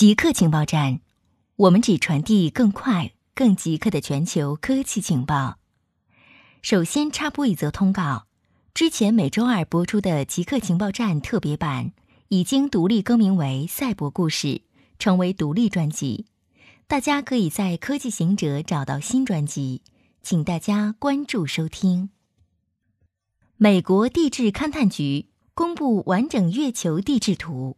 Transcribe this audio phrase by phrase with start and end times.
[0.00, 1.00] 极客情报站，
[1.56, 5.58] 我们只传递更快、更极客的全球科技情报。
[6.62, 8.26] 首先插播一则通告：
[8.72, 11.92] 之前每周二播出的极客情报站特别版
[12.28, 14.46] 已经独立更名为《赛博故事》，
[14.98, 16.24] 成为独立专辑。
[16.86, 19.82] 大家可以在科技行者找到新专辑，
[20.22, 22.08] 请大家关注收听。
[23.58, 27.76] 美国地质勘探局公布完整月球地质图。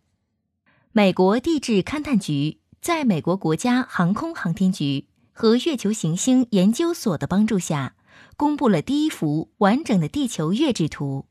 [0.95, 7.95] 美国地质勘探局在美国国家航空航天局和月球行星研究所的帮助下，
[8.37, 11.25] 公布了第一幅完整的地球月质图。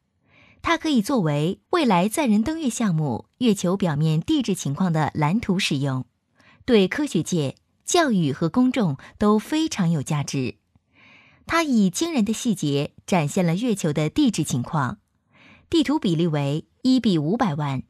[0.64, 6.06] 它可以作为未来载人登月项目月球表面地质情况的蓝图使用，
[6.66, 10.56] 对科学界、教育和公众都非常有价值。
[11.46, 14.98] 它以惊人的细节展现了月球的地质情况，
[15.70, 17.84] 地图比例为一比五百万。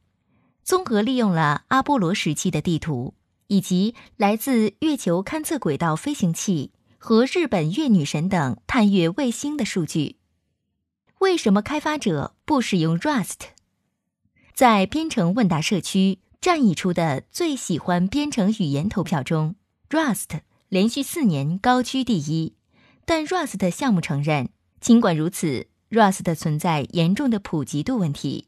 [0.72, 3.14] 综合利用了阿波罗时期的地图，
[3.48, 10.16] 以及来自月球勘测轨道飞行器和日本月女神等探月卫星的数据。
[11.20, 13.50] 为什么开发者不使用 Rust？
[14.54, 19.56] 在编程问答社区战役出的最喜欢编程语言投票中
[19.90, 22.56] ，Rust 连续四年高居第一。
[23.04, 24.48] 但 Rust 项目承认，
[24.80, 28.48] 尽管如此，Rust 存在严重的普及度问题。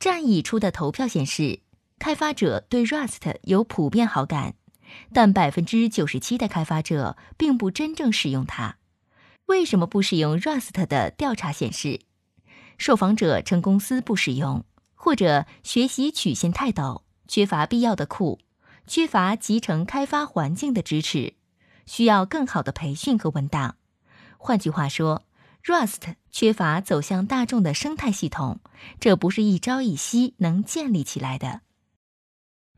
[0.00, 1.60] 战役出的投票显示，
[2.04, 4.56] 开发者对 Rust 有普遍好感，
[5.14, 8.76] 但百分之九十七的开发者并不真正使用它。
[9.46, 12.00] 为什么不使用 Rust 的调查显示，
[12.76, 18.38] 受访者称公司不使用，或者学习曲线太陡，缺乏必要的库，
[18.86, 21.32] 缺乏集成开发环境的支持，
[21.86, 23.76] 需要更好的培训和文档。
[24.36, 25.22] 换句话说。
[25.64, 28.60] Rust 缺乏走向大众的生态系统，
[29.00, 31.62] 这不是一朝一夕能建立起来的。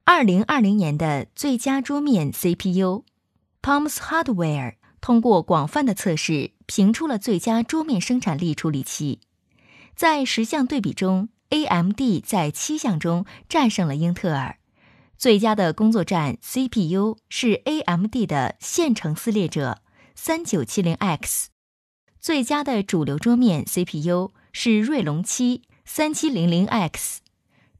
[0.08, 9.18] 二零二零年的最佳桌面 CPU，Tom's Hardware 通过广泛的测试评出了最佳桌面生产力处理器。
[9.96, 14.58] 在十项对比中，AMD 在七项中战胜了英特尔。
[15.18, 19.82] 最佳的工作站 CPU 是 AMD 的线程撕裂者
[20.14, 21.48] 三九七零 X。
[22.20, 27.22] 最佳的主流桌面 CPU 是锐龙七三七零零 X，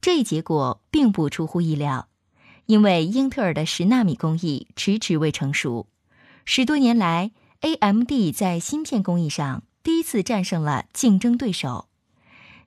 [0.01, 2.09] 这一结果并不出乎意料，
[2.67, 5.87] 因为英特尔的十纳米工艺迟迟未成熟。
[6.45, 11.87] 十多年来，AMD 在芯片工艺上第一次战胜了竞争对手，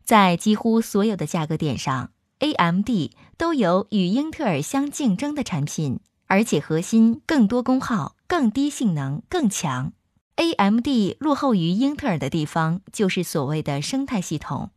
[0.03, 2.89] 在几乎所有的价格点上，AMD
[3.37, 9.93] 都有与英特尔相竞争的产品，而且核心更多功耗、更低性能、更强。
[10.37, 10.89] AMD
[11.19, 14.71] 落后于英特尔的地方，就是所谓的生态系统。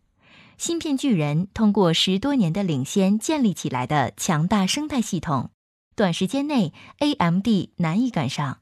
[0.58, 5.52] 芯片巨人通过十多年的领先建立起来的强大生态系统，
[5.96, 7.47] 短时间内 AMD
[7.78, 8.59] 难以赶上。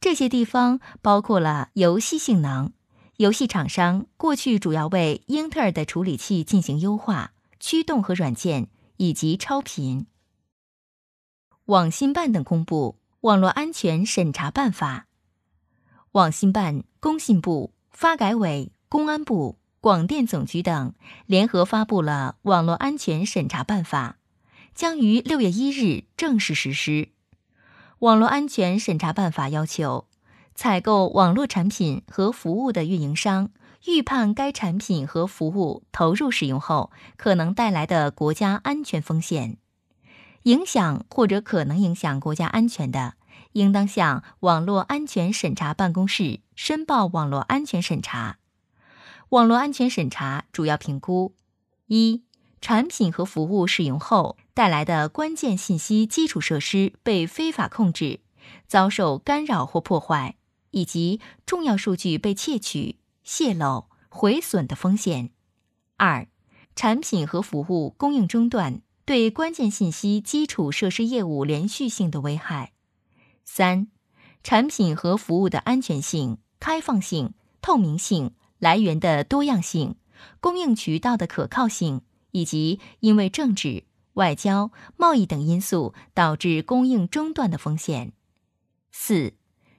[0.00, 2.72] 这些地方包括了游戏性能，
[3.16, 10.06] 游戏厂商过去主要为英特尔的处理器进行优化、驱动和软件，以及超频。
[11.66, 15.06] 网信办等公布网络安全审查办法。
[16.12, 20.92] 网信办、工信部、发改委、公安部、广电总局等
[21.24, 24.16] 联合发布了《网络安全审查办法》，
[24.74, 26.90] 将于六月一日正式实施。
[28.00, 30.06] 《网络安全审查办法》要求，
[30.54, 33.48] 采购网络产品和服务的运营商
[33.86, 39.56] 预判该产品和服务投入使用后可能带来的国家安全风险，
[40.42, 43.14] 影响或者可能影响国家安全的。
[43.52, 48.39] 应当向网络安全审查办公室申报网络安全审查。
[49.30, 51.36] 网络安全审查主要评估：
[51.86, 52.24] 一、
[52.60, 58.18] 产品和服务使用后带来的关键信息基础设施被非法控制、
[58.66, 60.34] 遭受干扰或破坏，
[60.72, 65.28] 以及重要数据被窃取、泄露、毁损的风险；
[65.96, 66.26] 二、
[66.74, 72.72] 产品和服务供应中断对关键信息基础设施业务连续性的危害。
[73.44, 73.86] 三、
[74.42, 79.96] 产品和服务的安全性、开放性、透明性、来源的多样性、
[80.38, 88.12] 供应渠道的可靠性，以及因为政治、外交、贸易等因素导致供应中断的风险。
[88.92, 89.34] 四、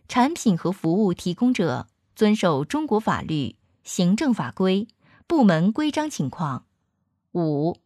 [0.10, 3.56] 产品和服务提供者遵守中国法律、
[3.86, 4.90] 行政法规、
[5.26, 6.66] 部门规章情况。
[7.32, 7.78] 五、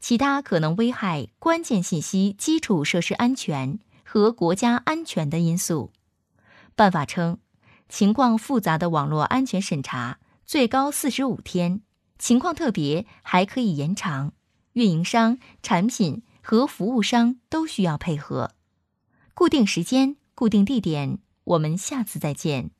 [0.00, 3.78] 其他可能危害关键信息基础设施安全。
[4.10, 5.92] 和国家安全的因素。
[6.74, 7.36] 办法称，
[7.90, 10.18] 情况复杂的网络安全审查
[10.48, 11.82] 最高四十五天，
[12.18, 14.32] 情况特别还可以延长。
[14.72, 18.52] 运营商、产品和服务商都需要配合。
[19.34, 22.70] 固定时间，固定地点，我们下次再见。